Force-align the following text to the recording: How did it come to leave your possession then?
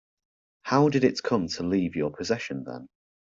How 0.63 0.89
did 0.89 1.03
it 1.03 1.21
come 1.21 1.47
to 1.47 1.61
leave 1.61 1.95
your 1.95 2.09
possession 2.11 2.63
then? 2.63 2.87